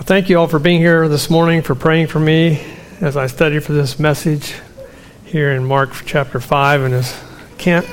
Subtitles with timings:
[0.00, 2.64] Well, thank you all for being here this morning, for praying for me
[3.02, 4.54] as I study for this message
[5.26, 6.80] here in Mark chapter 5.
[6.80, 7.22] And as
[7.58, 7.84] Kent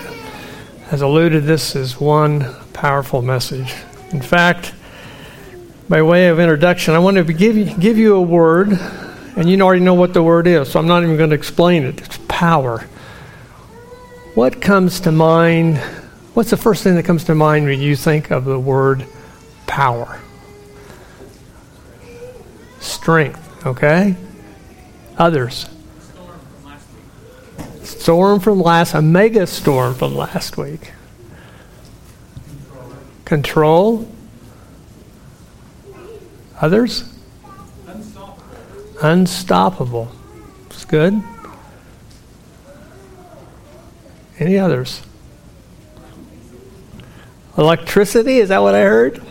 [0.87, 3.75] has alluded, this is one powerful message.
[4.11, 4.73] In fact,
[5.89, 8.69] by way of introduction, I want to give you, give you a word,
[9.35, 11.83] and you already know what the word is, so I'm not even going to explain
[11.83, 11.99] it.
[11.99, 12.87] It's power.
[14.33, 15.77] What comes to mind?
[16.35, 19.05] What's the first thing that comes to mind when you think of the word
[19.65, 20.21] power?
[22.87, 24.15] Strength, okay?
[25.17, 25.67] Others.
[27.83, 30.93] Storm from last, a mega storm from last week.
[33.25, 34.09] Control.
[36.61, 37.13] Others?
[39.01, 40.09] Unstoppable.
[40.67, 41.21] It's good.
[44.39, 45.01] Any others?
[47.57, 49.21] Electricity, is that what I heard?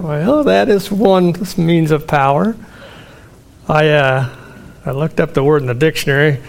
[0.00, 2.56] Well, that is one means of power.
[3.68, 4.34] I, uh,
[4.86, 6.40] I looked up the word in the dictionary,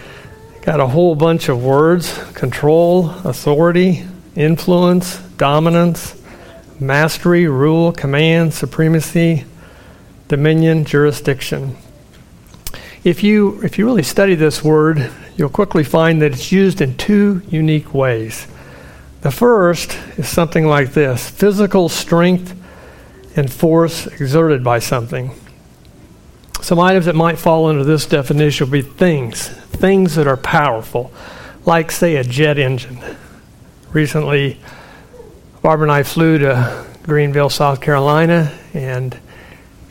[0.62, 4.04] got a whole bunch of words control, authority,
[4.34, 6.18] influence, dominance,
[6.80, 9.44] mastery, rule, command, supremacy,
[10.28, 11.76] dominion, jurisdiction.
[13.04, 16.96] If you, if you really study this word, you'll quickly find that it's used in
[16.96, 18.46] two unique ways.
[19.20, 22.58] The first is something like this physical strength
[23.36, 25.32] and force exerted by something.
[26.62, 31.10] Some items that might fall under this definition would be things, things that are powerful,
[31.64, 32.98] like, say, a jet engine.
[33.92, 34.58] Recently,
[35.62, 39.18] Barbara and I flew to Greenville, South Carolina, and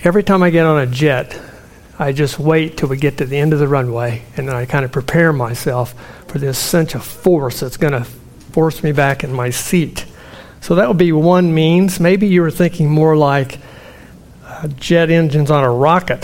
[0.03, 1.39] every time I get on a jet,
[1.97, 4.65] I just wait till we get to the end of the runway, and then I
[4.65, 5.95] kind of prepare myself
[6.27, 10.05] for this sense of force that's going to force me back in my seat.
[10.61, 11.99] So that would be one means.
[11.99, 13.57] Maybe you were thinking more like
[14.45, 16.23] uh, jet engines on a rocket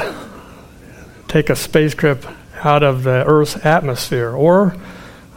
[1.28, 2.28] take a spacecraft
[2.64, 4.32] out of the Earth's atmosphere.
[4.32, 4.76] Or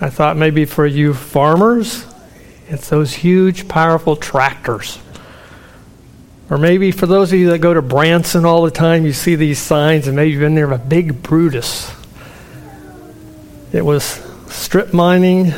[0.00, 2.07] I thought maybe for you farmers,
[2.68, 4.98] it's those huge, powerful tractors.
[6.51, 9.35] Or maybe for those of you that go to Branson all the time, you see
[9.35, 11.92] these signs, and maybe you've been there of a big Brutus.
[13.73, 14.05] It was
[14.48, 15.52] strip mining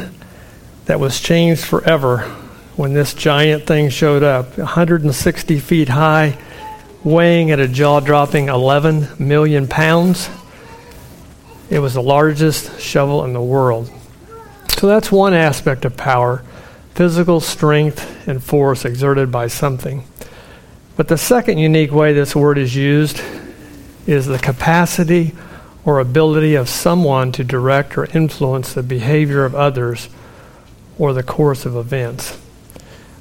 [0.86, 2.18] that was changed forever
[2.74, 6.36] when this giant thing showed up 160 feet high
[7.02, 10.28] weighing at a jaw dropping 11 million pounds.
[11.70, 13.90] It was the largest shovel in the world.
[14.76, 16.42] So that's one aspect of power
[16.94, 20.04] physical strength and force exerted by something.
[20.96, 23.22] But the second unique way this word is used
[24.06, 25.32] is the capacity
[25.84, 30.10] or ability of someone to direct or influence the behavior of others
[30.98, 32.38] or the course of events.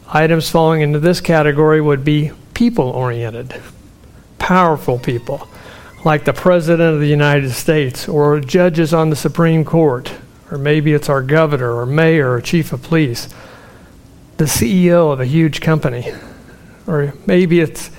[0.09, 3.55] Items falling into this category would be people oriented,
[4.37, 5.47] powerful people,
[6.03, 10.11] like the President of the United States, or judges on the Supreme Court,
[10.51, 13.29] or maybe it's our governor, or mayor, or chief of police,
[14.35, 16.11] the CEO of a huge company,
[16.85, 17.91] or maybe it's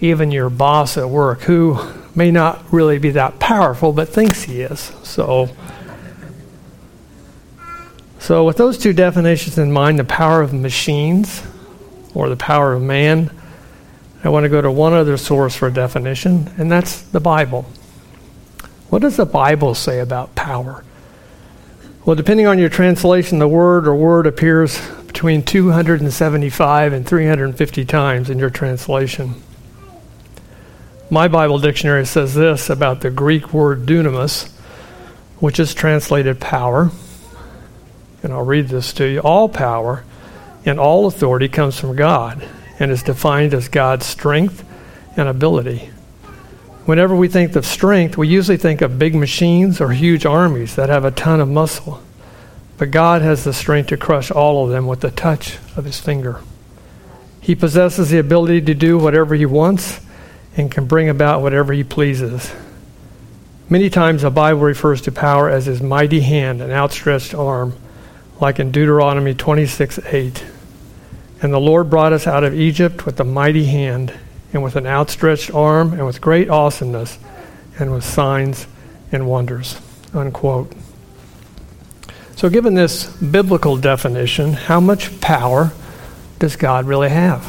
[0.00, 1.76] even your boss at work who
[2.14, 4.92] may not really be that powerful but thinks he is.
[5.02, 5.48] So,
[8.20, 11.42] so with those two definitions in mind, the power of machines
[12.14, 13.32] or the power of man,
[14.24, 17.66] I want to go to one other source for a definition, and that's the Bible.
[18.90, 20.84] What does the Bible say about power?
[22.04, 28.30] Well, depending on your translation, the word or word appears between 275 and 350 times
[28.30, 29.34] in your translation.
[31.10, 34.50] My Bible dictionary says this about the Greek word dunamis,
[35.38, 36.90] which is translated power.
[38.22, 39.20] And I'll read this to you.
[39.20, 40.04] All power
[40.64, 42.46] and all authority comes from God
[42.78, 44.64] and is defined as God's strength
[45.16, 45.90] and ability.
[46.84, 50.88] Whenever we think of strength, we usually think of big machines or huge armies that
[50.88, 52.02] have a ton of muscle.
[52.78, 56.00] But God has the strength to crush all of them with the touch of his
[56.00, 56.40] finger.
[57.40, 60.00] He possesses the ability to do whatever he wants
[60.56, 62.52] and can bring about whatever he pleases.
[63.68, 67.74] Many times the Bible refers to power as his mighty hand and outstretched arm,
[68.40, 70.44] like in Deuteronomy 26 8.
[71.40, 74.12] And the Lord brought us out of Egypt with a mighty hand,
[74.52, 77.18] and with an outstretched arm, and with great awesomeness,
[77.78, 78.66] and with signs
[79.12, 79.80] and wonders.
[80.12, 80.72] Unquote.
[82.34, 85.72] So, given this biblical definition, how much power
[86.38, 87.46] does God really have?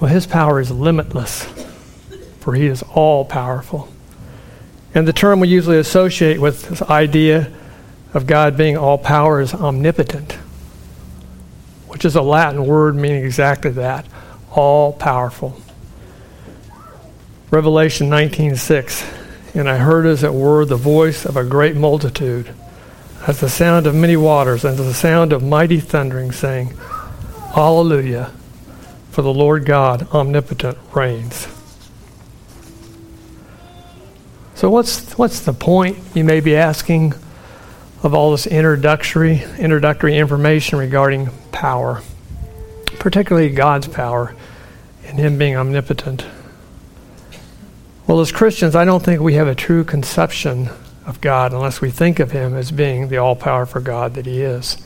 [0.00, 1.44] Well, his power is limitless,
[2.40, 3.88] for he is all powerful.
[4.94, 7.50] And the term we usually associate with this idea
[8.12, 10.36] of God being all power is omnipotent
[11.92, 14.06] which is a Latin word meaning exactly that
[14.50, 15.60] all powerful.
[17.50, 19.04] Revelation 19:6,
[19.54, 22.48] and I heard as it were the voice of a great multitude,
[23.26, 26.72] as the sound of many waters, and as the sound of mighty thundering, saying,
[27.54, 28.30] Hallelujah,
[29.10, 31.46] for the Lord God omnipotent reigns.
[34.54, 37.12] So what's what's the point you may be asking
[38.02, 42.02] of all this introductory introductory information regarding power,
[42.98, 44.34] particularly God's power
[45.06, 46.24] and him being omnipotent?
[48.06, 50.68] Well, as Christians, I don't think we have a true conception
[51.06, 54.42] of God unless we think of Him as being the all powerful God that He
[54.42, 54.76] is.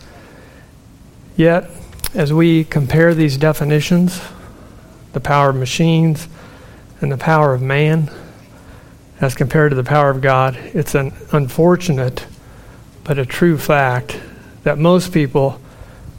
[1.36, 1.70] Yet,
[2.14, 4.20] as we compare these definitions,
[5.12, 6.28] the power of machines
[7.00, 8.10] and the power of man,
[9.20, 12.26] as compared to the power of God, it's an unfortunate
[13.06, 14.19] but a true fact
[14.64, 15.61] that most people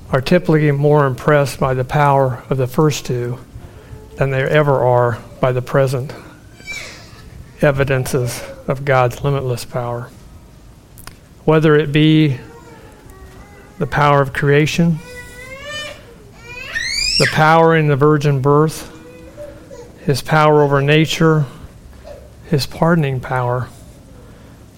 [0.10, 3.38] are typically more impressed by the power of the first two
[4.16, 6.14] than they ever are by the present
[7.62, 10.10] evidences of God's limitless power.
[11.44, 12.40] Whether it be
[13.80, 15.00] the power of creation,
[17.20, 18.94] the power in the virgin birth,
[20.06, 21.46] his power over nature,
[22.46, 23.68] his pardoning power,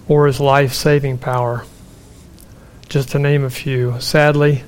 [0.08, 1.66] or his life saving power.
[2.90, 4.02] Just to name a few.
[4.02, 4.64] Sadly,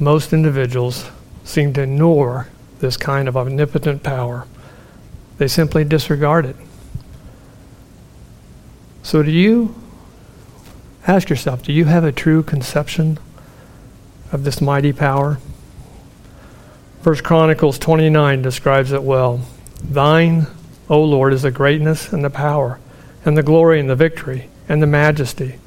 [0.00, 1.08] most individuals
[1.44, 2.48] seem to ignore
[2.80, 4.48] this kind of omnipotent power.
[5.38, 6.56] They simply disregard it.
[9.04, 9.76] So, do you
[11.06, 13.18] ask yourself, do you have a true conception
[14.32, 15.38] of this mighty power?
[17.02, 19.40] First Chronicles 29 describes it well.
[19.84, 20.48] Thine,
[20.88, 22.80] O Lord, is the greatness and the power,
[23.24, 25.60] and the glory and the victory, and the majesty.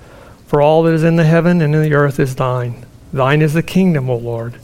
[0.56, 2.86] For all that is in the heaven and in the earth is thine.
[3.12, 4.56] Thine is the kingdom, O Lord,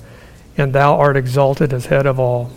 [0.58, 2.54] and thou art exalted as head of all.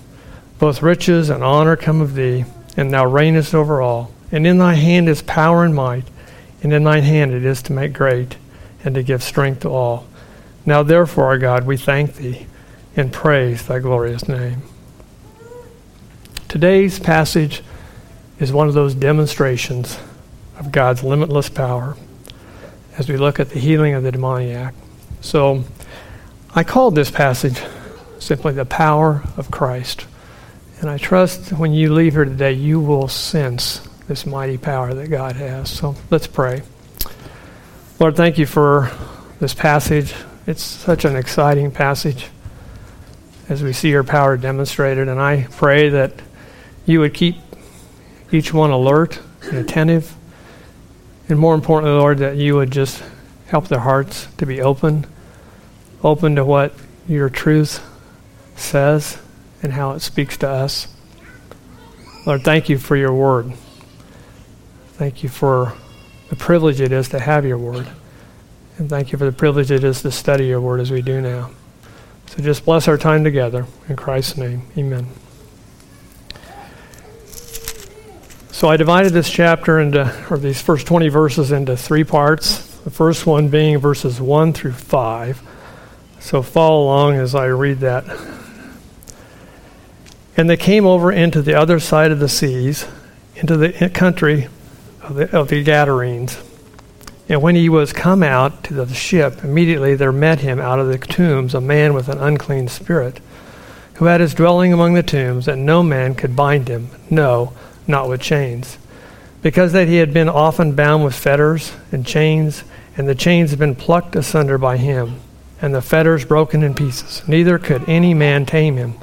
[0.60, 2.44] Both riches and honor come of thee,
[2.76, 4.12] and thou reignest over all.
[4.30, 6.04] And in thy hand is power and might,
[6.62, 8.36] and in thine hand it is to make great,
[8.84, 10.06] and to give strength to all.
[10.64, 12.46] Now therefore, our God, we thank thee,
[12.96, 14.62] and praise thy glorious name.
[16.46, 17.64] Today's passage
[18.38, 19.98] is one of those demonstrations
[20.56, 21.96] of God's limitless power
[22.98, 24.74] as we look at the healing of the demoniac.
[25.20, 25.64] So
[26.54, 27.60] I called this passage
[28.18, 30.06] simply the power of Christ.
[30.80, 35.08] And I trust when you leave here today, you will sense this mighty power that
[35.08, 35.70] God has.
[35.70, 36.62] So let's pray.
[37.98, 38.90] Lord, thank you for
[39.40, 40.14] this passage.
[40.46, 42.28] It's such an exciting passage
[43.48, 45.08] as we see your power demonstrated.
[45.08, 46.12] And I pray that
[46.86, 47.36] you would keep
[48.30, 50.14] each one alert and attentive.
[51.28, 53.02] And more importantly, Lord, that you would just
[53.46, 55.06] help their hearts to be open,
[56.02, 56.74] open to what
[57.08, 57.82] your truth
[58.56, 59.18] says
[59.62, 60.88] and how it speaks to us.
[62.26, 63.52] Lord, thank you for your word.
[64.92, 65.72] Thank you for
[66.30, 67.86] the privilege it is to have your word.
[68.78, 71.20] And thank you for the privilege it is to study your word as we do
[71.20, 71.50] now.
[72.26, 73.66] So just bless our time together.
[73.88, 75.06] In Christ's name, amen.
[78.54, 82.64] So I divided this chapter into, or these first 20 verses into three parts.
[82.82, 85.42] The first one being verses 1 through 5.
[86.20, 88.04] So follow along as I read that.
[90.36, 92.86] And they came over into the other side of the seas,
[93.34, 94.46] into the country
[95.02, 96.40] of the, of the Gadarenes.
[97.28, 100.86] And when he was come out to the ship, immediately there met him out of
[100.86, 103.18] the tombs a man with an unclean spirit,
[103.94, 107.52] who had his dwelling among the tombs, and no man could bind him, no,
[107.86, 108.78] not with chains,
[109.42, 112.64] because that he had been often bound with fetters and chains,
[112.96, 115.20] and the chains had been plucked asunder by him,
[115.60, 117.22] and the fetters broken in pieces.
[117.28, 118.94] Neither could any man tame him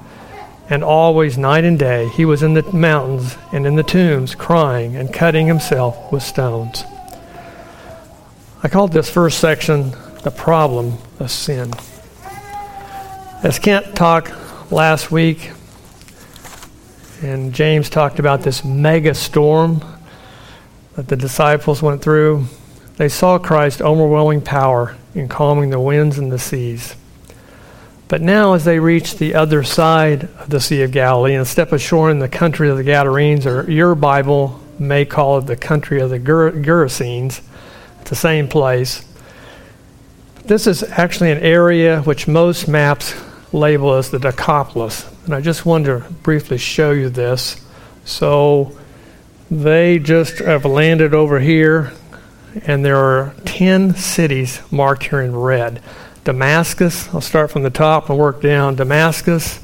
[0.71, 4.95] and always night and day he was in the mountains and in the tombs crying
[4.95, 6.85] and cutting himself with stones.
[8.63, 9.91] I called this first section
[10.23, 11.73] the problem of sin.
[13.43, 14.31] As Kent talked
[14.71, 15.51] last week,
[17.21, 19.83] and James talked about this mega storm
[20.95, 22.45] that the disciples went through,
[22.97, 26.95] they saw Christ's overwhelming power in calming the winds and the seas.
[28.07, 31.71] But now, as they reach the other side of the Sea of Galilee and step
[31.71, 36.01] ashore in the country of the Gadarenes, or your Bible may call it the country
[36.01, 37.41] of the Ger- Gerasenes,
[38.01, 39.05] it's the same place.
[40.43, 43.13] This is actually an area which most maps
[43.53, 45.09] label as the Decapolis.
[45.25, 47.65] And I just wanted to briefly show you this.
[48.05, 48.77] So
[49.49, 51.91] they just have landed over here,
[52.65, 55.81] and there are 10 cities marked here in red.
[56.23, 58.75] Damascus, I'll start from the top and work down.
[58.75, 59.59] Damascus,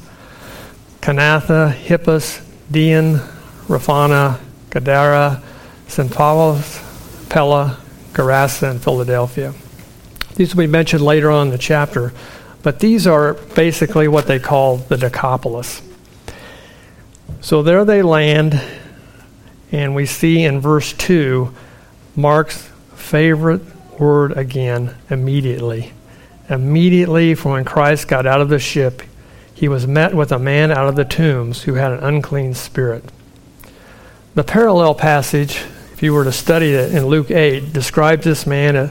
[1.00, 3.20] Kanatha, Hippus, Dian,
[3.66, 4.40] Raphana,
[4.70, 5.42] Gadara,
[5.86, 7.78] Scythopolis, Pella,
[8.12, 9.54] Gerasa, and Philadelphia.
[10.34, 12.12] These will be mentioned later on in the chapter,
[12.62, 15.82] but these are basically what they call the Decapolis.
[17.40, 18.60] So there they land,
[19.70, 21.54] and we see in verse 2
[22.16, 23.62] Mark's favorite
[23.98, 25.92] word again immediately.
[26.48, 29.02] Immediately from when Christ got out of the ship,
[29.54, 33.04] he was met with a man out of the tombs who had an unclean spirit.
[34.34, 38.76] The parallel passage, if you were to study it in Luke 8, describes this man
[38.76, 38.90] uh,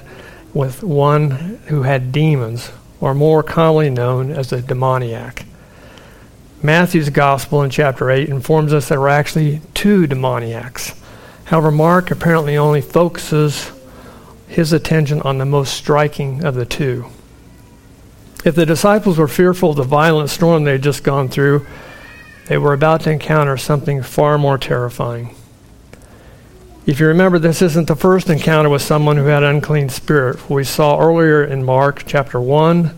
[0.53, 1.31] with one
[1.67, 5.45] who had demons, or more commonly known as a demoniac.
[6.61, 10.99] Matthew's gospel in chapter 8 informs us there were actually two demoniacs.
[11.45, 13.71] However, Mark apparently only focuses
[14.47, 17.05] his attention on the most striking of the two.
[18.43, 21.65] If the disciples were fearful of the violent storm they had just gone through,
[22.47, 25.35] they were about to encounter something far more terrifying.
[26.87, 30.49] If you remember, this isn't the first encounter with someone who had an unclean spirit.
[30.49, 32.97] We saw earlier in Mark chapter 1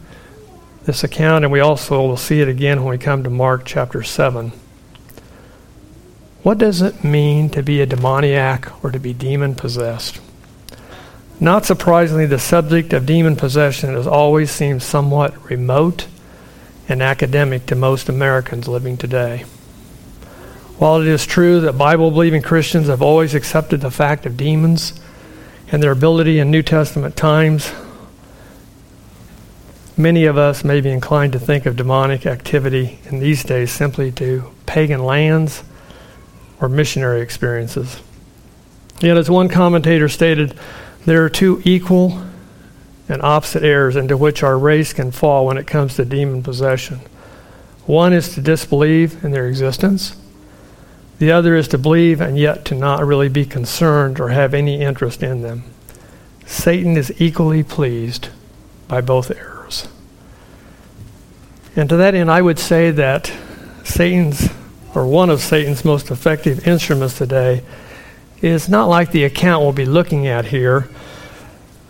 [0.86, 4.04] this account, and we also will see it again when we come to Mark chapter
[4.04, 4.52] 7.
[6.44, 10.22] What does it mean to be a demoniac or to be demon possessed?
[11.40, 16.06] Not surprisingly, the subject of demon possession has always seemed somewhat remote
[16.88, 19.46] and academic to most Americans living today.
[20.80, 25.00] While it is true that Bible believing Christians have always accepted the fact of demons
[25.72, 27.72] and their ability in New Testament times
[30.00, 34.14] Many of us may be inclined to think of demonic activity in these days simply
[34.14, 35.62] to pagan lands
[36.62, 38.00] or missionary experiences.
[39.02, 40.58] Yet, as one commentator stated,
[41.06, 42.24] there are two equal
[43.10, 47.02] and opposite errors into which our race can fall when it comes to demon possession.
[47.86, 50.16] One is to disbelieve in their existence.
[51.20, 54.82] The other is to believe and yet to not really be concerned or have any
[54.82, 55.64] interest in them.
[56.46, 58.30] Satan is equally pleased
[58.88, 59.88] by both errors.
[61.76, 63.32] And to that end, I would say that
[63.84, 64.50] Satan's,
[64.96, 67.64] or one of Satan's most effective instruments today,
[68.42, 70.90] is not like the account we'll be looking at here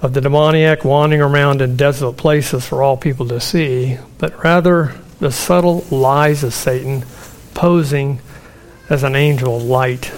[0.02, 4.96] of the demoniac wandering around in desolate places for all people to see, but rather
[5.20, 7.04] the subtle lies of Satan
[7.54, 8.20] posing
[8.90, 10.12] as an angel of light.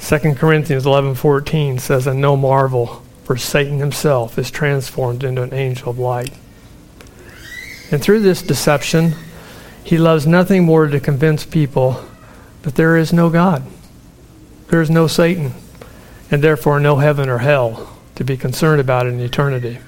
[0.00, 5.90] 2 Corinthians 11:14 says, "And no marvel, for Satan himself is transformed into an angel
[5.90, 6.32] of light."
[7.90, 9.14] And through this deception,
[9.82, 12.00] he loves nothing more to convince people
[12.62, 13.64] that there is no God,
[14.68, 15.54] there is no Satan,
[16.30, 19.78] and therefore no heaven or hell to be concerned about in eternity.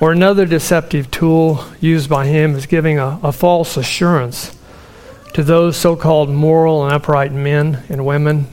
[0.00, 4.52] Or another deceptive tool used by him is giving a, a false assurance
[5.38, 8.44] to those so called moral and upright men and women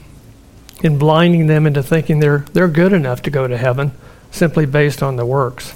[0.84, 3.90] in blinding them into thinking they're, they're good enough to go to heaven
[4.30, 5.74] simply based on the works.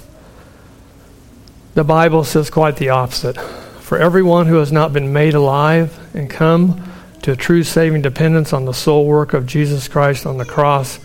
[1.73, 3.35] The Bible says quite the opposite.
[3.81, 6.81] For everyone who has not been made alive and come
[7.23, 10.97] to a true saving dependence on the sole work of Jesus Christ on the cross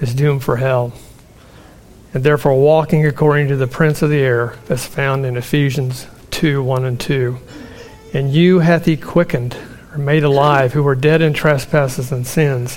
[0.00, 0.92] is doomed for hell.
[2.12, 6.64] And therefore, walking according to the prince of the air, as found in Ephesians 2
[6.64, 7.38] 1 and 2.
[8.12, 9.56] And you hath he quickened,
[9.92, 12.76] or made alive, who were dead in trespasses and sins,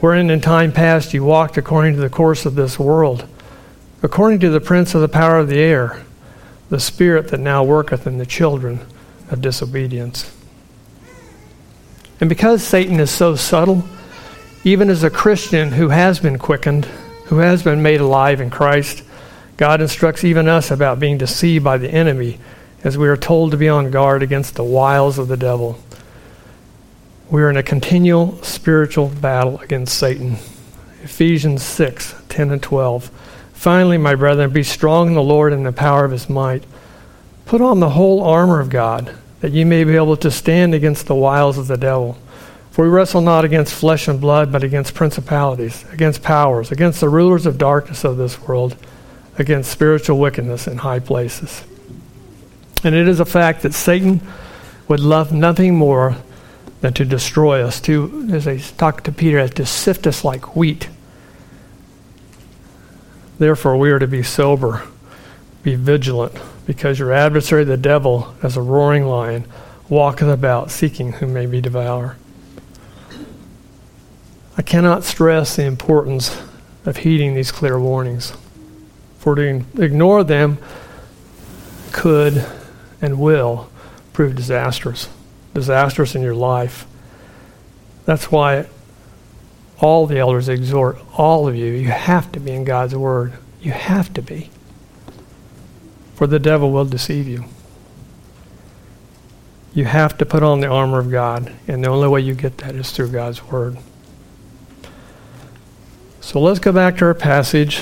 [0.00, 3.26] wherein in time past you walked according to the course of this world,
[4.02, 6.02] according to the prince of the power of the air
[6.72, 8.80] the spirit that now worketh in the children
[9.30, 10.34] of disobedience.
[12.18, 13.84] And because Satan is so subtle,
[14.64, 16.86] even as a Christian who has been quickened,
[17.26, 19.02] who has been made alive in Christ,
[19.58, 22.38] God instructs even us about being deceived by the enemy
[22.84, 25.78] as we are told to be on guard against the wiles of the devil.
[27.30, 30.36] We are in a continual spiritual battle against Satan.
[31.02, 33.10] Ephesians 6 10 and 12.
[33.52, 36.64] Finally, my brethren, be strong in the Lord and the power of his might.
[37.46, 41.06] Put on the whole armor of God, that ye may be able to stand against
[41.06, 42.18] the wiles of the devil.
[42.70, 47.08] For we wrestle not against flesh and blood, but against principalities, against powers, against the
[47.08, 48.76] rulers of darkness of this world,
[49.38, 51.64] against spiritual wickedness in high places.
[52.84, 54.20] And it is a fact that Satan
[54.88, 56.16] would love nothing more
[56.80, 60.88] than to destroy us, to, as I talked to Peter, to sift us like wheat.
[63.38, 64.82] Therefore, we are to be sober,
[65.62, 66.34] be vigilant,
[66.66, 69.44] because your adversary, the devil, as a roaring lion,
[69.88, 72.16] walketh about seeking whom may be devour.
[74.58, 76.36] I cannot stress the importance
[76.84, 78.32] of heeding these clear warnings,
[79.18, 80.58] for to ignore them
[81.92, 82.44] could
[83.02, 83.68] and will
[84.12, 85.10] prove disastrous,
[85.52, 86.86] disastrous in your life.
[88.06, 88.66] That's why
[89.78, 93.32] all the elders exhort all of you, you have to be in God's Word.
[93.60, 94.50] You have to be.
[96.14, 97.44] For the devil will deceive you.
[99.74, 102.58] You have to put on the armor of God, and the only way you get
[102.58, 103.78] that is through God's Word.
[106.20, 107.80] So let's go back to our passage.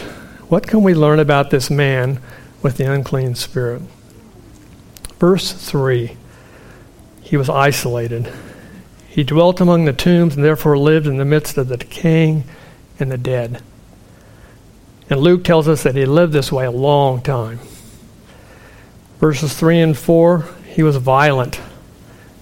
[0.49, 2.21] What can we learn about this man
[2.63, 3.83] with the unclean spirit?
[5.21, 6.17] Verse 3
[7.21, 8.33] He was isolated.
[9.09, 12.45] He dwelt among the tombs and therefore lived in the midst of the decaying
[12.99, 13.63] and the dead.
[15.11, 17.59] And Luke tells us that he lived this way a long time.
[19.19, 21.61] Verses 3 and 4 He was violent.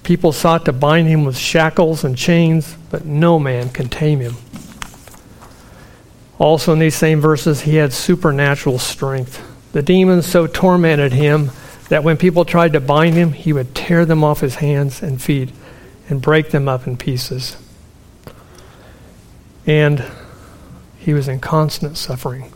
[0.05, 4.37] People sought to bind him with shackles and chains, but no man can tame him.
[6.39, 9.43] Also, in these same verses, he had supernatural strength.
[9.73, 11.51] The demons so tormented him
[11.89, 15.21] that when people tried to bind him, he would tear them off his hands and
[15.21, 15.51] feet
[16.09, 17.57] and break them up in pieces.
[19.67, 20.05] And
[20.99, 22.53] he was in constant suffering.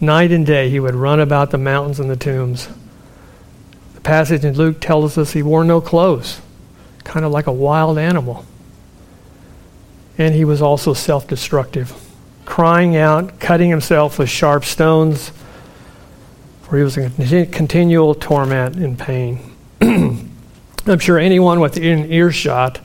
[0.00, 2.68] Night and day, he would run about the mountains and the tombs.
[3.94, 6.40] The passage in Luke tells us he wore no clothes,
[7.04, 8.44] kind of like a wild animal.
[10.18, 11.92] And he was also self destructive,
[12.44, 15.32] crying out, cutting himself with sharp stones,
[16.64, 19.54] for he was in continual torment and pain.
[19.80, 22.80] I'm sure anyone within earshot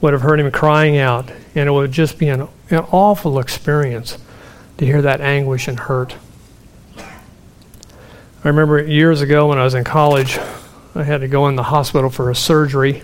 [0.00, 4.18] would have heard him crying out, and it would just be an, an awful experience
[4.78, 6.14] to hear that anguish and hurt.
[6.98, 10.38] I remember years ago when I was in college,
[10.94, 13.02] I had to go in the hospital for a surgery,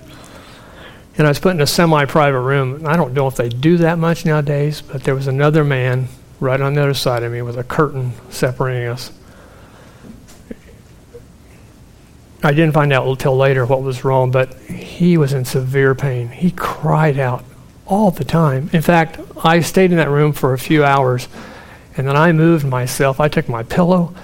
[1.16, 2.86] and I was put in a semi private room.
[2.86, 6.60] I don't know if they do that much nowadays, but there was another man right
[6.60, 9.10] on the other side of me with a curtain separating us.
[12.44, 16.28] I didn't find out until later what was wrong, but he was in severe pain.
[16.28, 17.44] He cried out
[17.86, 18.68] all the time.
[18.72, 21.28] In fact, I stayed in that room for a few hours,
[21.96, 23.20] and then I moved myself.
[23.20, 24.14] I took my pillow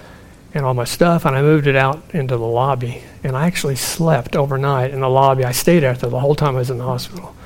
[0.54, 3.02] and all my stuff, and I moved it out into the lobby.
[3.22, 5.44] And I actually slept overnight in the lobby.
[5.44, 7.36] I stayed out there the whole time I was in the hospital.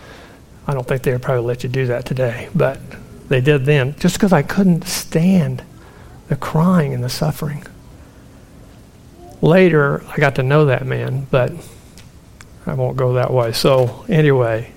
[0.67, 2.81] I don't think they would probably let you do that today, but
[3.29, 5.63] they did then, just because I couldn't stand
[6.29, 7.67] the crying and the suffering.
[9.43, 11.53] Later, I got to know that man, but
[12.65, 13.53] I won't go that way.
[13.53, 14.73] So, anyway,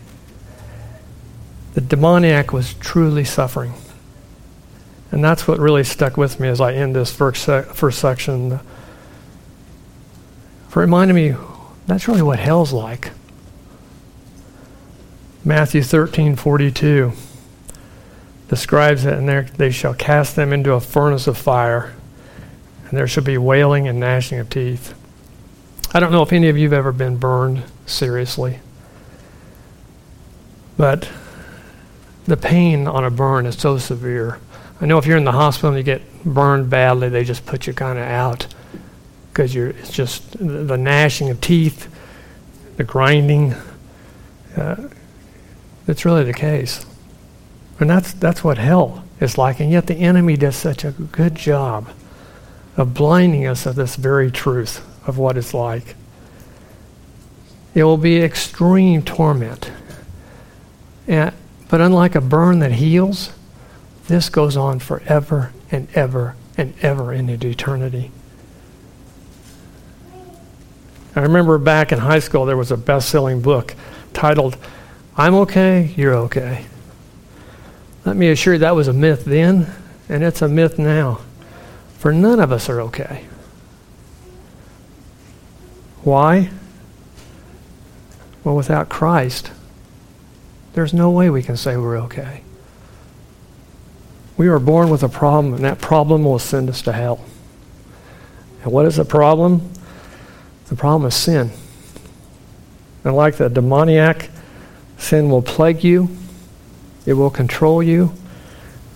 [1.75, 3.73] the demoniac was truly suffering.
[5.11, 8.53] And that's what really stuck with me as I end this first, first section.
[8.53, 8.59] It
[10.75, 11.35] reminded me
[11.85, 13.11] that's really what hell's like.
[15.43, 17.11] Matthew 13 42
[18.47, 21.93] describes it, and they shall cast them into a furnace of fire
[22.95, 24.93] and there shall be wailing and gnashing of teeth.
[25.93, 28.61] I don't know if any of you have ever been burned seriously,
[30.77, 31.09] but
[32.23, 34.39] the pain on a burn is so severe.
[34.79, 37.67] I know if you're in the hospital and you get burned badly, they just put
[37.67, 38.47] you kind of out
[39.33, 41.93] because you're it's just the gnashing of teeth,
[42.77, 43.55] the grinding.
[44.55, 44.87] Uh,
[46.05, 46.85] really the case,
[47.77, 49.59] and that's that's what hell is like.
[49.59, 51.89] And yet the enemy does such a good job
[52.77, 55.95] of blinding us of this very truth of what it's like.
[57.73, 59.71] It will be extreme torment.
[61.07, 61.33] And,
[61.69, 63.33] but unlike a burn that heals,
[64.07, 68.11] this goes on forever and ever and ever into eternity.
[71.15, 73.73] I remember back in high school, there was a best selling book
[74.13, 74.57] titled,
[75.17, 76.65] I'm okay, you're okay.
[78.05, 79.73] Let me assure you that was a myth then,
[80.09, 81.21] and it's a myth now.
[82.05, 83.25] For none of us are okay.
[86.03, 86.51] Why?
[88.43, 89.49] Well, without Christ,
[90.73, 92.43] there's no way we can say we're okay.
[94.37, 97.25] We are born with a problem, and that problem will send us to hell.
[98.61, 99.67] And what is the problem?
[100.67, 101.49] The problem is sin.
[103.03, 104.29] And like the demoniac,
[104.99, 106.15] sin will plague you,
[107.07, 108.13] it will control you,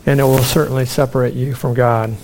[0.05, 2.15] and it will certainly separate you from God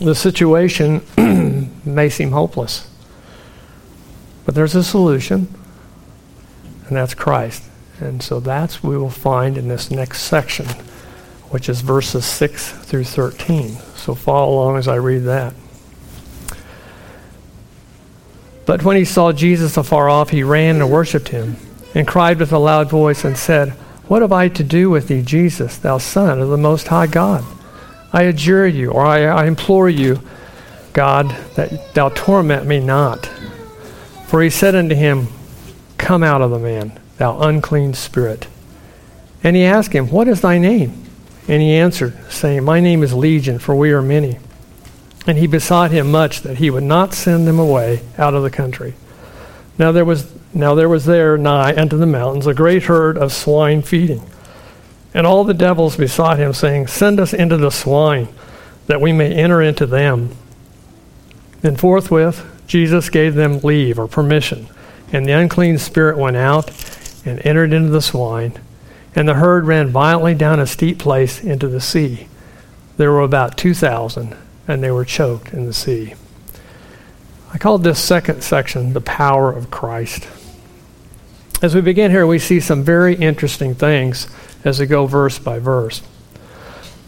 [0.00, 1.02] the situation
[1.84, 2.90] may seem hopeless.
[4.44, 5.54] But there's a solution,
[6.86, 7.64] and that's Christ.
[8.00, 10.66] And so that's what we will find in this next section,
[11.50, 13.76] which is verses 6 through 13.
[13.94, 15.54] So follow along as I read that.
[18.64, 21.56] But when he saw Jesus afar off, he ran and worshipped him,
[21.94, 23.70] and cried with a loud voice and said,
[24.06, 27.44] What have I to do with thee, Jesus, thou Son of the Most High God?
[28.12, 30.20] I adjure you, or I, I implore you,
[30.92, 33.26] God, that thou torment me not.
[34.26, 35.28] For he said unto him,
[35.98, 38.48] Come out of the man, thou unclean spirit.
[39.42, 41.04] And he asked him, What is thy name?
[41.48, 44.38] And he answered, saying, My name is Legion, for we are many.
[45.26, 48.50] And he besought him much that he would not send them away out of the
[48.50, 48.94] country.
[49.78, 53.32] Now there was now there was there nigh unto the mountains a great herd of
[53.32, 54.22] swine feeding.
[55.12, 58.28] And all the devils besought him, saying, Send us into the swine,
[58.86, 60.36] that we may enter into them.
[61.62, 64.68] And forthwith Jesus gave them leave or permission,
[65.12, 66.70] and the unclean spirit went out
[67.26, 68.58] and entered into the swine,
[69.14, 72.28] and the herd ran violently down a steep place into the sea.
[72.96, 74.36] There were about two thousand,
[74.68, 76.14] and they were choked in the sea.
[77.52, 80.28] I called this second section the power of Christ.
[81.60, 84.28] As we begin here, we see some very interesting things
[84.64, 86.02] as we go verse by verse.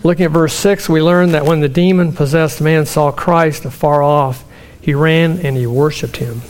[0.02, 4.02] Looking at verse 6, we learn that when the demon possessed man saw Christ afar
[4.02, 4.44] off,
[4.80, 6.40] he ran and he worshiped him.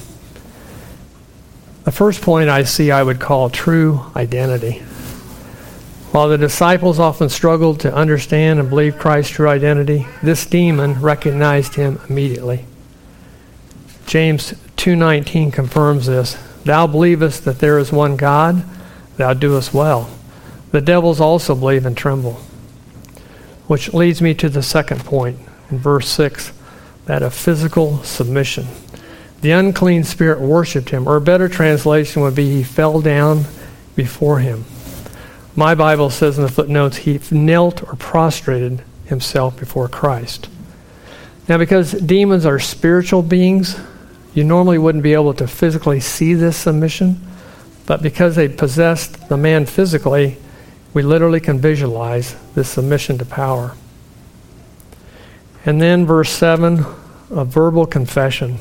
[1.85, 4.83] The first point I see I would call true identity.
[6.13, 11.75] While the disciples often struggled to understand and believe Christ's true identity, this demon recognized
[11.75, 12.67] him immediately.
[14.07, 16.37] James 2:19 confirms this.
[16.65, 18.63] Thou believest that there is one God,
[19.17, 20.09] thou doest well.
[20.73, 22.41] The devils also believe and tremble.
[23.69, 25.39] Which leads me to the second point
[25.71, 26.53] in verse 6
[27.07, 28.67] that of physical submission.
[29.43, 33.45] The unclean spirit worshipped him, or a better translation would be he fell down
[33.97, 34.65] before him.
[35.55, 40.49] My Bible says in the footnotes he knelt or prostrated himself before Christ.
[41.49, 43.79] Now, because demons are spiritual beings,
[44.33, 47.21] you normally wouldn't be able to physically see this submission,
[47.85, 50.39] but because they possessed the man physically,
[50.95, 53.75] we literally can visualize this submission to power.
[55.65, 56.85] And then, verse 7,
[57.31, 58.59] a verbal confession.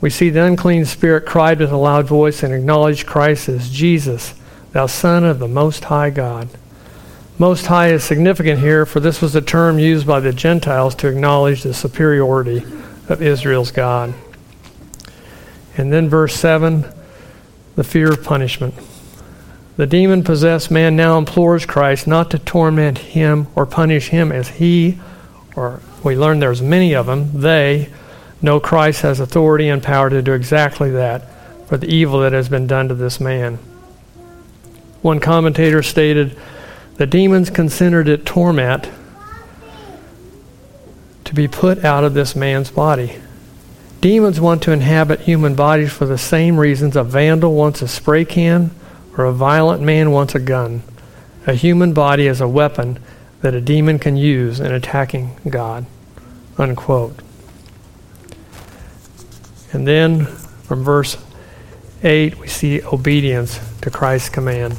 [0.00, 4.34] We see the unclean spirit cried with a loud voice and acknowledged Christ as Jesus,
[4.72, 6.48] thou Son of the Most High God.
[7.38, 11.08] Most High is significant here, for this was a term used by the Gentiles to
[11.08, 12.64] acknowledge the superiority
[13.08, 14.14] of Israel's God.
[15.76, 16.84] And then, verse 7,
[17.76, 18.74] the fear of punishment.
[19.78, 24.48] The demon possessed man now implores Christ not to torment him or punish him as
[24.48, 24.98] he,
[25.54, 27.88] or we learn there's many of them, they
[28.42, 31.22] know Christ has authority and power to do exactly that
[31.68, 33.60] for the evil that has been done to this man.
[35.00, 36.36] One commentator stated,
[36.96, 38.90] the demons considered it torment
[41.22, 43.22] to be put out of this man's body.
[44.00, 48.24] Demons want to inhabit human bodies for the same reasons a vandal wants a spray
[48.24, 48.72] can
[49.18, 50.82] or a violent man wants a gun.
[51.46, 53.00] A human body is a weapon
[53.40, 55.84] that a demon can use in attacking God.
[56.56, 57.18] Unquote.
[59.72, 61.18] And then from verse
[62.02, 64.78] 8, we see obedience to Christ's command.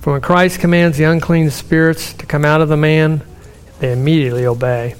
[0.00, 3.22] For when Christ commands the unclean spirits to come out of the man,
[3.78, 4.96] they immediately obey.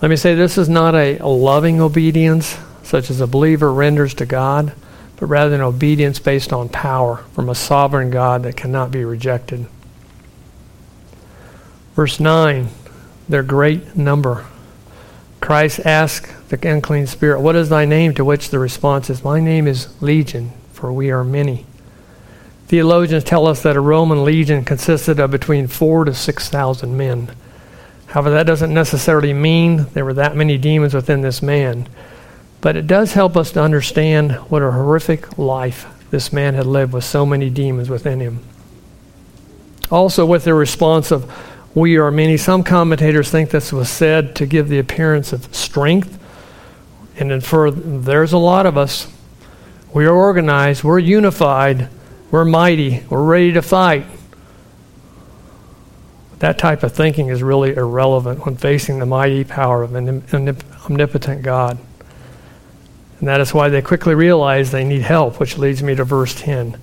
[0.00, 4.14] Let me say this is not a, a loving obedience, such as a believer renders
[4.14, 4.72] to God
[5.16, 9.66] but rather an obedience based on power from a sovereign God that cannot be rejected.
[11.94, 12.68] Verse 9,
[13.28, 14.44] their great number.
[15.40, 18.14] Christ asked the unclean spirit, What is thy name?
[18.14, 21.66] To which the response is, My name is Legion, for we are many.
[22.66, 27.30] Theologians tell us that a Roman legion consisted of between four to six thousand men.
[28.08, 31.88] However, that doesn't necessarily mean there were that many demons within this man.
[32.60, 36.92] But it does help us to understand what a horrific life this man had lived
[36.92, 38.40] with so many demons within him.
[39.90, 41.30] Also, with the response of,
[41.74, 46.18] We are many, some commentators think this was said to give the appearance of strength
[47.18, 49.08] and infer there's a lot of us.
[49.92, 51.88] We are organized, we're unified,
[52.30, 54.06] we're mighty, we're ready to fight.
[56.40, 60.22] That type of thinking is really irrelevant when facing the mighty power of an
[60.84, 61.78] omnipotent God.
[63.18, 66.34] And that is why they quickly realize they need help, which leads me to verse
[66.34, 66.78] 10.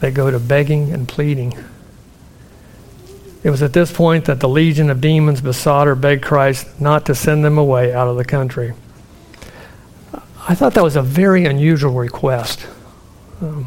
[0.00, 1.52] They go to begging and pleading.
[3.42, 7.06] It was at this point that the legion of demons besought or begged Christ not
[7.06, 8.72] to send them away out of the country.
[10.48, 12.66] I thought that was a very unusual request.
[13.40, 13.66] Um,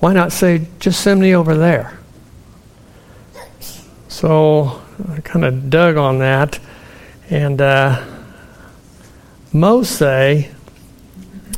[0.00, 1.98] why not say, just send me over there?
[4.08, 6.58] So I kind of dug on that.
[7.30, 8.04] And uh,
[9.52, 10.50] most say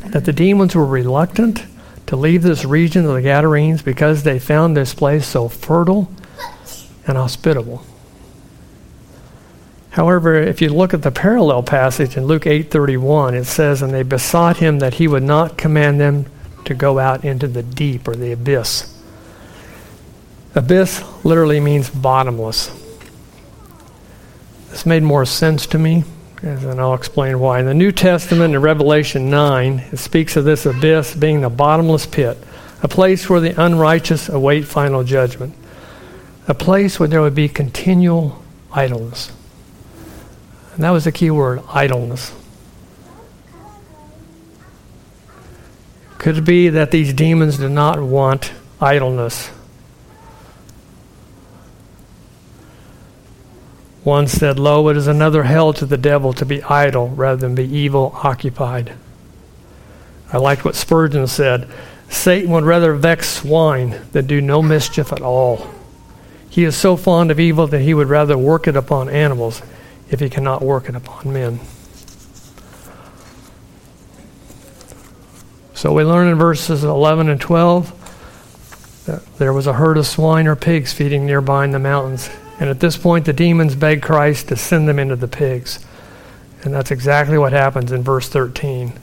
[0.07, 1.65] that the demons were reluctant
[2.07, 6.11] to leave this region of the Gadarenes because they found this place so fertile
[7.07, 7.85] and hospitable.
[9.91, 14.03] However, if you look at the parallel passage in Luke 8:31, it says, "And they
[14.03, 16.25] besought him that he would not command them
[16.65, 18.85] to go out into the deep or the abyss."
[20.55, 22.71] Abyss literally means bottomless.
[24.69, 26.05] This made more sense to me,
[26.41, 27.59] and I'll explain why.
[27.59, 32.05] In the New Testament, in Revelation 9, it speaks of this abyss being the bottomless
[32.05, 32.37] pit,
[32.81, 35.53] a place where the unrighteous await final judgment,
[36.47, 39.31] a place where there would be continual idleness.
[40.73, 42.33] And that was the key word idleness.
[46.17, 49.51] Could it be that these demons do not want idleness?
[54.03, 57.55] One said, Lo, it is another hell to the devil to be idle rather than
[57.55, 58.93] be evil occupied.
[60.33, 61.69] I liked what Spurgeon said
[62.09, 65.69] Satan would rather vex swine than do no mischief at all.
[66.49, 69.61] He is so fond of evil that he would rather work it upon animals
[70.09, 71.59] if he cannot work it upon men.
[75.73, 80.47] So we learn in verses 11 and 12 that there was a herd of swine
[80.47, 82.29] or pigs feeding nearby in the mountains.
[82.61, 85.83] And at this point, the demons begged Christ to send them into the pigs.
[86.61, 88.93] And that's exactly what happens in verse 13.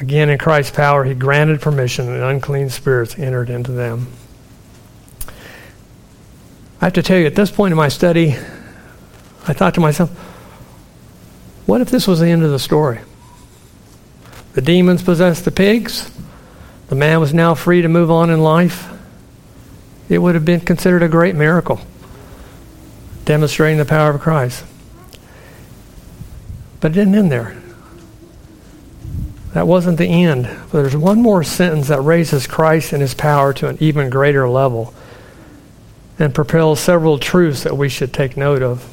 [0.00, 4.06] Again, in Christ's power, he granted permission, and unclean spirits entered into them.
[6.80, 8.30] I have to tell you, at this point in my study,
[9.46, 10.08] I thought to myself,
[11.66, 13.00] what if this was the end of the story?
[14.54, 16.10] The demons possessed the pigs.
[16.88, 18.88] The man was now free to move on in life.
[20.08, 21.78] It would have been considered a great miracle,
[23.24, 24.64] demonstrating the power of Christ.
[26.80, 27.56] But it didn't end there.
[29.52, 30.44] That wasn't the end.
[30.44, 34.48] But there's one more sentence that raises Christ and his power to an even greater
[34.48, 34.94] level
[36.18, 38.88] and propels several truths that we should take note of.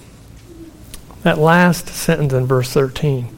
[1.23, 3.37] That last sentence in verse 13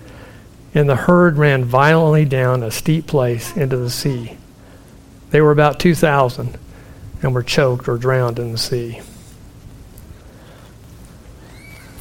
[0.73, 4.37] and the herd ran violently down a steep place into the sea.
[5.31, 6.57] They were about 2,000
[7.21, 9.01] and were choked or drowned in the sea.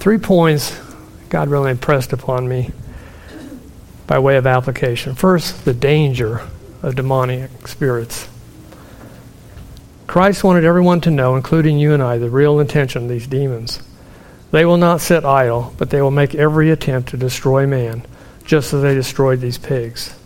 [0.01, 0.79] Three points
[1.29, 2.71] God really impressed upon me
[4.07, 5.15] by way of application.
[5.15, 6.41] First, the danger
[6.83, 8.27] of demonic spirits.
[10.07, 13.83] Christ wanted everyone to know, including you and I, the real intention of these demons.
[14.51, 18.05] They will not sit idle, but they will make every attempt to destroy man
[18.45, 20.17] just as they destroyed these pigs.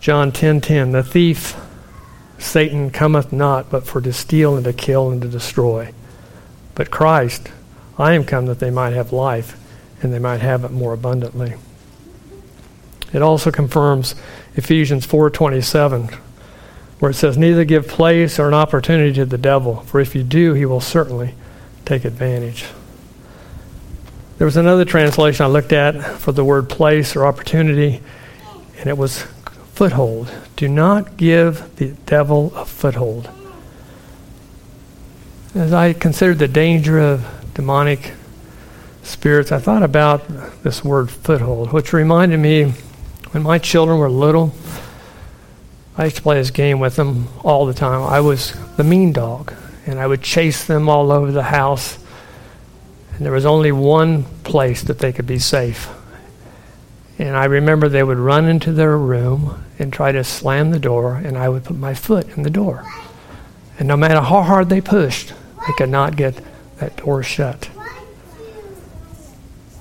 [0.00, 1.56] John 10:10 10, 10, The thief
[2.38, 5.92] Satan cometh not but for to steal and to kill and to destroy.
[6.74, 7.50] But Christ,
[8.00, 9.56] I am come that they might have life
[10.02, 11.54] and they might have it more abundantly.
[13.12, 14.14] It also confirms
[14.54, 16.14] Ephesians 4:27
[16.98, 20.22] where it says neither give place or an opportunity to the devil for if you
[20.22, 21.34] do he will certainly
[21.84, 22.64] take advantage.
[24.38, 28.00] There was another translation I looked at for the word place or opportunity,
[28.78, 29.26] and it was
[29.74, 30.32] foothold.
[30.56, 33.28] Do not give the devil a foothold.
[35.54, 38.12] As I considered the danger of demonic
[39.02, 40.26] spirits, I thought about
[40.62, 42.72] this word foothold, which reminded me
[43.32, 44.54] when my children were little,
[45.98, 48.02] I used to play this game with them all the time.
[48.02, 49.52] I was the mean dog,
[49.84, 51.98] and I would chase them all over the house
[53.20, 55.90] and there was only one place that they could be safe.
[57.18, 61.16] And I remember they would run into their room and try to slam the door,
[61.16, 62.82] and I would put my foot in the door.
[63.78, 65.34] And no matter how hard they pushed,
[65.66, 66.42] they could not get
[66.80, 67.70] that door shut.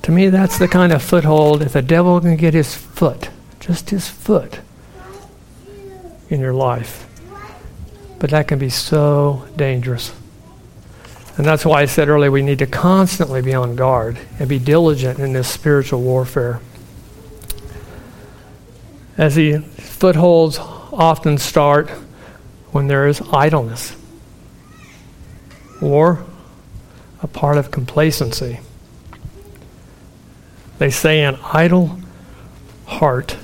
[0.04, 1.62] To me, that's the kind of foothold.
[1.62, 4.60] If the devil can get his foot, just his foot,
[6.30, 7.08] in your life,
[8.20, 10.14] but that can be so dangerous.
[11.38, 14.60] And that's why I said earlier we need to constantly be on guard and be
[14.60, 16.60] diligent in this spiritual warfare.
[19.18, 21.90] As the footholds often start
[22.72, 23.96] when there is idleness
[25.82, 26.26] or
[27.22, 28.60] a part of complacency.
[30.78, 32.00] They say an idle
[32.86, 33.38] heart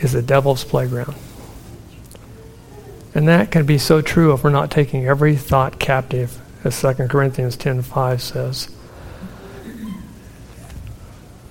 [0.00, 1.14] is the devil's playground.
[3.14, 6.94] And that can be so true if we're not taking every thought captive, as 2
[7.08, 8.68] Corinthians 10.5 says.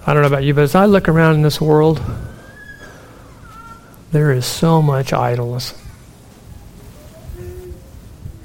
[0.06, 2.02] I don't know about you, but as I look around in this world,
[4.12, 5.74] there is so much idleness.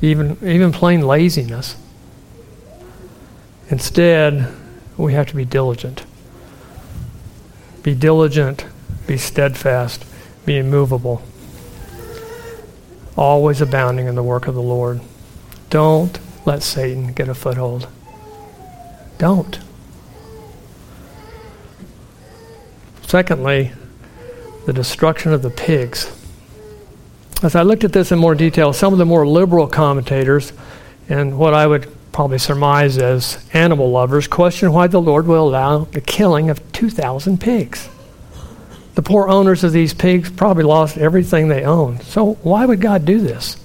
[0.01, 1.77] Even, even plain laziness.
[3.71, 4.53] Instead,
[4.97, 6.05] we have to be diligent.
[7.83, 8.67] Be diligent,
[9.07, 10.05] be steadfast,
[10.45, 11.23] be immovable
[13.17, 15.01] always abounding in the work of the Lord.
[15.71, 17.89] Don't let Satan get a foothold.
[19.19, 19.59] Don't.
[23.07, 23.73] Secondly,
[24.67, 26.11] the destruction of the pigs.
[27.43, 30.53] As I looked at this in more detail, some of the more liberal commentators,
[31.09, 35.85] and what I would probably surmise as animal lovers, question why the Lord will allow
[35.85, 37.89] the killing of 2,000 pigs.
[38.95, 42.03] The poor owners of these pigs probably lost everything they owned.
[42.03, 43.57] So, why would God do this?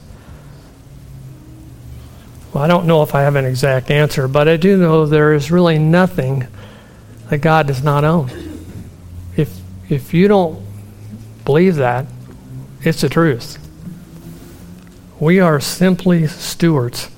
[2.54, 5.34] Well, I don't know if I have an exact answer, but I do know there
[5.34, 6.48] is really nothing
[7.30, 8.32] that God does not own.
[9.36, 10.66] If, if you don't
[11.44, 12.06] believe that,
[12.82, 13.58] it's the truth.
[15.20, 17.10] We are simply stewards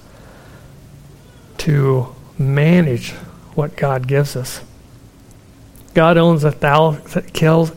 [1.59, 3.11] to manage
[3.53, 4.61] what God gives us.
[5.93, 7.33] God owns a thousand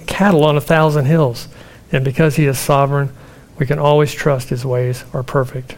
[0.07, 1.49] cattle on a thousand hills,
[1.91, 3.11] and because He is sovereign,
[3.59, 5.77] we can always trust His ways are perfect.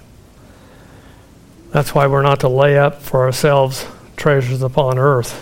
[1.71, 3.87] That's why we're not to lay up for ourselves
[4.17, 5.41] treasures upon earth,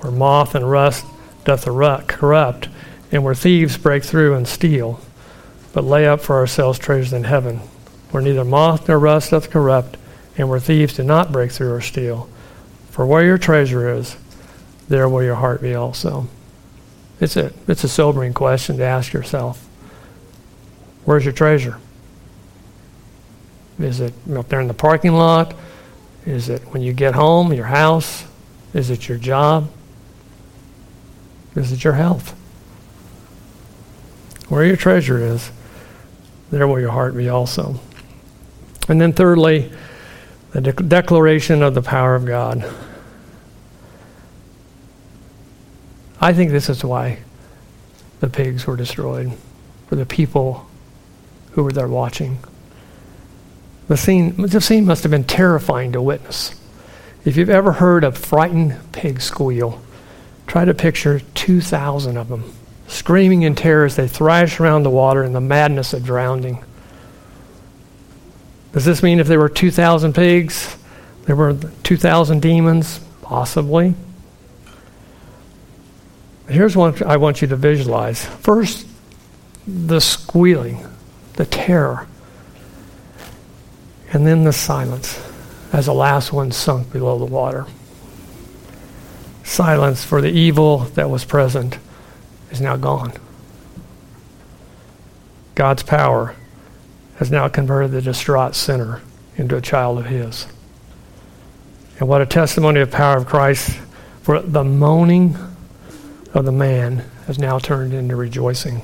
[0.00, 1.06] where moth and rust
[1.44, 2.68] doth corrupt,
[3.12, 5.00] and where thieves break through and steal,
[5.72, 7.58] but lay up for ourselves treasures in heaven,
[8.10, 9.96] where neither moth nor rust doth corrupt,
[10.40, 12.28] and where thieves do not break through or steal.
[12.90, 14.16] For where your treasure is,
[14.88, 16.26] there will your heart be also.
[17.20, 19.68] It's a, it's a sobering question to ask yourself.
[21.04, 21.78] Where's your treasure?
[23.78, 25.54] Is it up there in the parking lot?
[26.26, 28.24] Is it when you get home, your house?
[28.74, 29.70] Is it your job?
[31.54, 32.30] Is it your health?
[34.48, 35.50] Where your treasure is,
[36.50, 37.80] there will your heart be also.
[38.88, 39.70] And then, thirdly,
[40.52, 42.64] the de- declaration of the power of God.
[46.20, 47.18] I think this is why
[48.20, 49.32] the pigs were destroyed,
[49.88, 50.66] for the people
[51.52, 52.38] who were there watching.
[53.88, 56.54] The scene, the scene must have been terrifying to witness.
[57.24, 59.80] If you've ever heard a frightened pig squeal,
[60.46, 62.52] try to picture 2,000 of them
[62.90, 66.62] screaming in terror as they thrash around the water in the madness of drowning.
[68.72, 70.76] Does this mean if there were 2,000 pigs,
[71.24, 73.00] there were 2,000 demons?
[73.22, 73.94] Possibly.
[76.48, 78.24] Here's what I want you to visualize.
[78.24, 78.86] First,
[79.66, 80.86] the squealing,
[81.34, 82.06] the terror,
[84.12, 85.22] and then the silence
[85.72, 87.66] as the last one sunk below the water.
[89.44, 91.78] Silence for the evil that was present
[92.50, 93.12] is now gone.
[95.54, 96.34] God's power
[97.20, 99.02] has now converted the distraught sinner
[99.36, 100.46] into a child of His.
[101.98, 103.78] And what a testimony of power of Christ
[104.22, 105.36] for the moaning
[106.32, 108.80] of the man has now turned into rejoicing.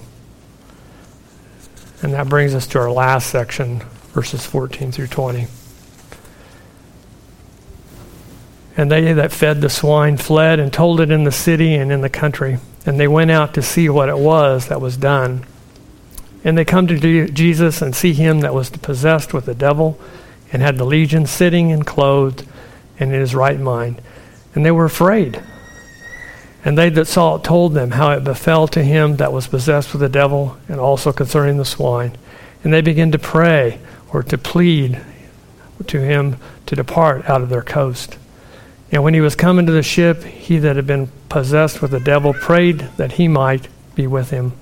[2.02, 3.78] And that brings us to our last section,
[4.12, 5.46] verses 14 through 20.
[8.76, 12.02] And they that fed the swine fled and told it in the city and in
[12.02, 12.58] the country.
[12.84, 15.46] And they went out to see what it was that was done.
[16.46, 19.98] And they come to Jesus and see him that was possessed with the devil
[20.52, 22.46] and had the legion sitting and clothed
[23.00, 24.00] and in his right mind.
[24.54, 25.42] And they were afraid.
[26.64, 29.92] And they that saw it told them how it befell to him that was possessed
[29.92, 32.16] with the devil, and also concerning the swine.
[32.62, 33.80] And they began to pray
[34.12, 35.00] or to plead
[35.88, 38.18] to him to depart out of their coast.
[38.92, 41.98] And when he was come into the ship, he that had been possessed with the
[41.98, 44.52] devil prayed that he might be with him.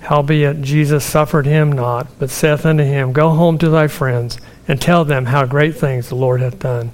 [0.00, 4.80] Howbeit Jesus suffered him not, but saith unto him, Go home to thy friends, and
[4.80, 6.92] tell them how great things the Lord hath done.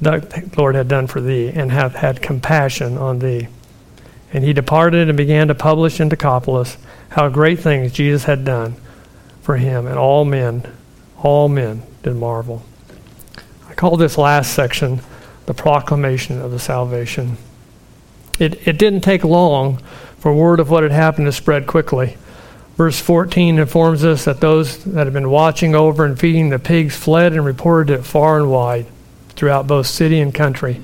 [0.00, 3.48] The Lord hath done for thee, and hath had compassion on thee.
[4.32, 6.76] And he departed and began to publish in Decapolis
[7.10, 8.76] how great things Jesus had done
[9.40, 10.70] for him, and all men,
[11.22, 12.62] all men did marvel.
[13.68, 15.00] I call this last section
[15.46, 17.38] the proclamation of the salvation.
[18.38, 19.80] It, it didn't take long
[20.26, 22.16] for word of what had happened to spread quickly.
[22.76, 26.96] Verse 14 informs us that those that had been watching over and feeding the pigs
[26.96, 28.86] fled and reported it far and wide
[29.36, 30.80] throughout both city and country.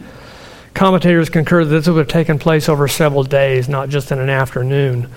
[0.74, 4.30] Commentators concur that this would have taken place over several days, not just in an
[4.30, 5.08] afternoon.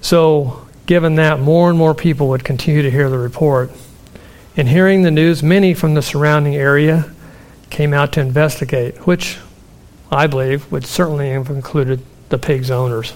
[0.00, 3.70] So, given that, more and more people would continue to hear the report.
[4.56, 7.12] In hearing the news, many from the surrounding area
[7.68, 9.36] came out to investigate, which
[10.10, 13.12] I believe would certainly have included the pig's owners.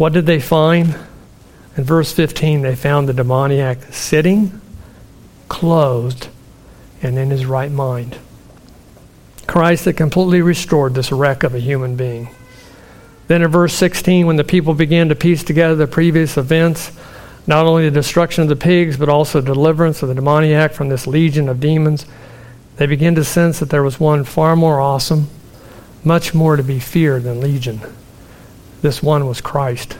[0.00, 0.96] What did they find?
[1.76, 4.58] In verse 15, they found the demoniac sitting,
[5.50, 6.28] clothed,
[7.02, 8.16] and in his right mind.
[9.46, 12.30] Christ had completely restored this wreck of a human being.
[13.28, 16.92] Then in verse 16, when the people began to piece together the previous events,
[17.46, 20.88] not only the destruction of the pigs, but also the deliverance of the demoniac from
[20.88, 22.06] this legion of demons,
[22.76, 25.28] they began to sense that there was one far more awesome,
[26.02, 27.82] much more to be feared than legion.
[28.82, 29.96] This one was Christ.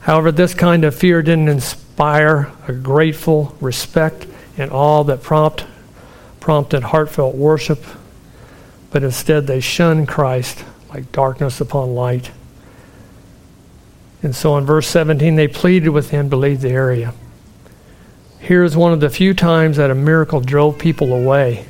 [0.00, 4.26] However, this kind of fear didn't inspire a grateful respect
[4.56, 5.66] and awe that prompt,
[6.40, 7.84] prompted heartfelt worship,
[8.90, 12.30] but instead they shunned Christ like darkness upon light.
[14.22, 17.14] And so in verse 17, they pleaded with him to leave the area.
[18.40, 21.66] Here is one of the few times that a miracle drove people away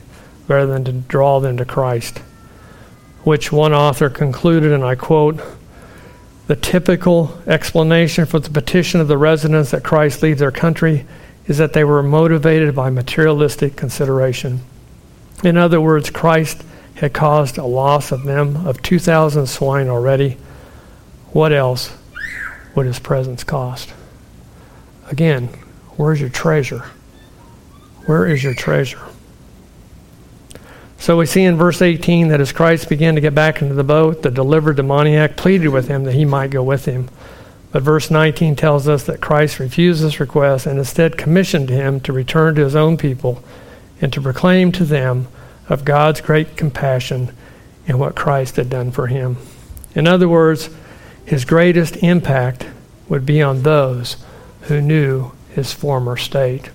[0.46, 2.18] rather than to draw them to Christ,
[3.24, 5.40] which one author concluded, and I quote,
[6.48, 11.06] the typical explanation for the petition of the residents that Christ leave their country
[11.46, 14.60] is that they were motivated by materialistic consideration.
[15.44, 20.38] In other words, Christ had caused a loss of them of 2,000 swine already.
[21.32, 21.94] What else
[22.74, 23.92] would his presence cost?
[25.10, 25.48] Again,
[25.96, 26.84] where's your treasure?
[28.06, 29.02] Where is your treasure?
[30.98, 33.84] So we see in verse 18 that as Christ began to get back into the
[33.84, 37.08] boat, the delivered demoniac pleaded with him that he might go with him.
[37.70, 42.12] But verse 19 tells us that Christ refused this request and instead commissioned him to
[42.12, 43.42] return to his own people
[44.00, 45.28] and to proclaim to them
[45.68, 47.30] of God's great compassion
[47.86, 49.36] and what Christ had done for him.
[49.94, 50.68] In other words,
[51.24, 52.66] his greatest impact
[53.08, 54.16] would be on those
[54.62, 56.70] who knew his former state.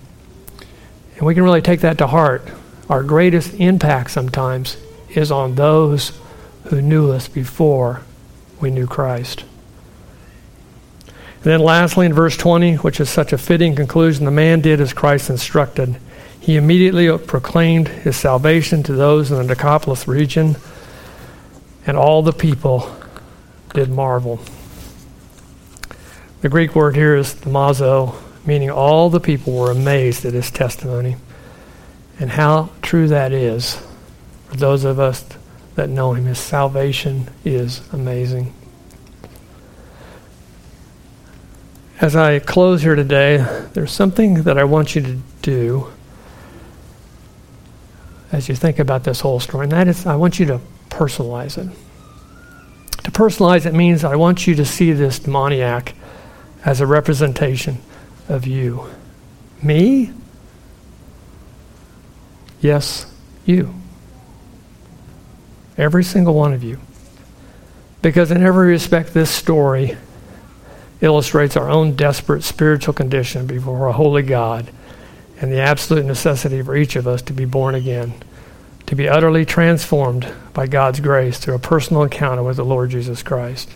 [1.17, 2.47] And we can really take that to heart
[2.89, 4.77] our greatest impact sometimes
[5.09, 6.11] is on those
[6.65, 8.01] who knew us before
[8.59, 9.43] we knew Christ.
[11.07, 14.79] And then, lastly, in verse 20, which is such a fitting conclusion, the man did
[14.79, 15.97] as Christ instructed.
[16.39, 20.55] He immediately proclaimed his salvation to those in the Decapolis region,
[21.85, 22.95] and all the people
[23.73, 24.39] did marvel.
[26.41, 28.15] The Greek word here is thaumazo,
[28.45, 31.17] meaning all the people were amazed at his testimony.
[32.23, 33.85] And how true that is
[34.47, 35.25] for those of us
[35.75, 36.23] that know Him.
[36.23, 38.53] His salvation is amazing.
[41.99, 45.91] As I close here today, there's something that I want you to do
[48.31, 51.57] as you think about this whole story, and that is I want you to personalize
[51.57, 51.75] it.
[53.03, 55.93] To personalize it means I want you to see this demoniac
[56.63, 57.79] as a representation
[58.29, 58.87] of you.
[59.61, 60.13] Me?
[62.63, 63.05] Yes,
[63.45, 63.75] you.
[65.77, 66.79] Every single one of you.
[68.01, 69.97] Because in every respect, this story
[71.01, 74.71] illustrates our own desperate spiritual condition before a holy God
[75.41, 78.13] and the absolute necessity for each of us to be born again,
[78.85, 83.21] to be utterly transformed by God's grace through a personal encounter with the Lord Jesus
[83.23, 83.69] Christ.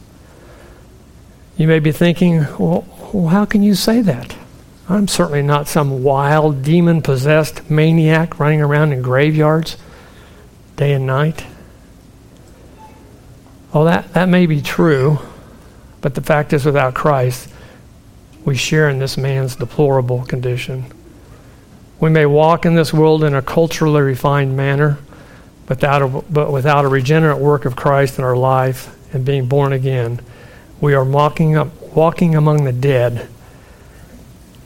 [1.57, 2.85] You may be thinking, well,
[3.27, 4.33] how can you say that?
[4.89, 9.75] I'm certainly not some wild, demon possessed maniac running around in graveyards
[10.77, 11.45] day and night.
[13.73, 15.19] Oh, that, that may be true,
[15.99, 17.49] but the fact is, without Christ,
[18.45, 20.85] we share in this man's deplorable condition.
[21.99, 24.99] We may walk in this world in a culturally refined manner,
[25.67, 29.73] without a, but without a regenerate work of Christ in our life and being born
[29.73, 30.21] again,
[30.79, 33.27] we are walking, up, walking among the dead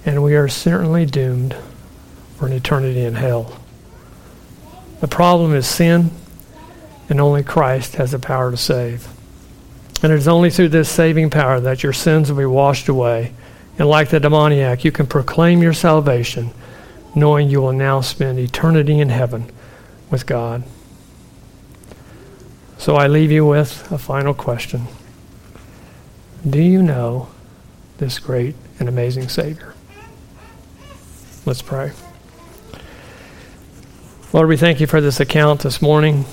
[0.06, 1.56] and we are certainly doomed
[2.36, 3.58] for an eternity in hell.
[4.99, 6.12] The problem is sin,
[7.10, 9.08] and only Christ has the power to save.
[10.04, 13.34] And it is only through this saving power that your sins will be washed away.
[13.78, 16.52] And like the demoniac, you can proclaim your salvation,
[17.14, 19.52] knowing you will now spend eternity in heaven
[20.10, 20.64] with God.
[22.78, 24.88] So I leave you with a final question
[26.47, 27.30] Do you know
[27.99, 29.76] this great and amazing Savior?
[31.43, 31.91] Let's pray.
[34.31, 36.23] Lord, we thank you for this account this morning.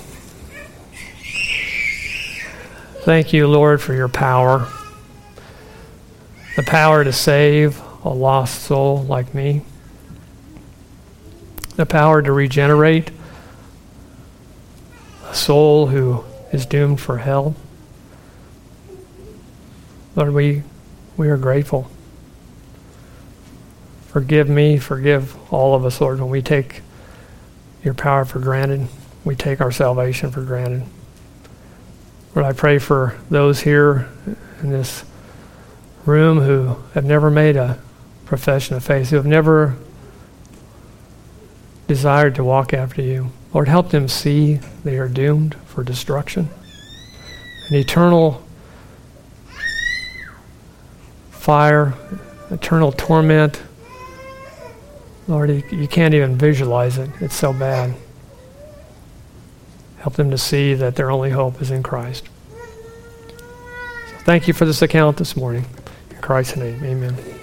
[3.01, 4.67] Thank you, Lord, for your power.
[6.55, 9.63] The power to save a lost soul like me.
[11.75, 13.09] The power to regenerate
[15.25, 17.55] a soul who is doomed for hell.
[20.15, 20.61] Lord, we,
[21.17, 21.89] we are grateful.
[24.09, 26.81] Forgive me, forgive all of us, Lord, when we take
[27.83, 28.87] your power for granted.
[29.23, 30.83] We take our salvation for granted.
[32.33, 34.09] Lord, I pray for those here
[34.63, 35.05] in this
[36.07, 37.79] room who have never made a
[38.25, 39.77] profession of faith, who have never
[41.87, 43.31] desired to walk after you.
[43.53, 46.49] Lord, help them see they are doomed for destruction,
[47.69, 48.43] an eternal
[51.29, 51.93] fire,
[52.49, 53.61] eternal torment
[55.29, 57.11] Lord, you can't even visualize it.
[57.21, 57.93] It's so bad.
[59.99, 62.27] Help them to see that their only hope is in Christ.
[62.49, 65.65] So thank you for this account this morning.
[66.09, 67.38] In Christ's name, amen.